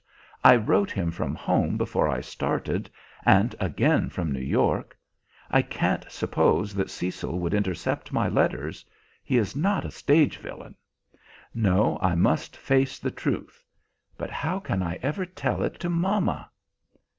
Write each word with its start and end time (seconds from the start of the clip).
I 0.43 0.55
wrote 0.55 0.89
him 0.89 1.11
from 1.11 1.35
home 1.35 1.77
before 1.77 2.09
I 2.09 2.21
started, 2.21 2.89
and 3.23 3.53
again 3.59 4.09
from 4.09 4.31
New 4.31 4.39
York. 4.41 4.97
I 5.51 5.61
can't 5.61 6.07
suppose 6.11 6.73
that 6.73 6.89
Cecil 6.89 7.37
would 7.37 7.53
intercept 7.53 8.11
my 8.11 8.27
letters. 8.27 8.83
He 9.23 9.37
is 9.37 9.55
not 9.55 9.85
a 9.85 9.91
stage 9.91 10.37
villain. 10.39 10.73
No; 11.53 11.99
I 12.01 12.15
must 12.15 12.57
face 12.57 12.97
the 12.97 13.11
truth. 13.11 13.63
But 14.17 14.31
how 14.31 14.57
can 14.59 14.81
I 14.81 14.95
ever 15.03 15.23
tell 15.23 15.61
it 15.61 15.79
to 15.81 15.89
mamma!" 15.91 16.49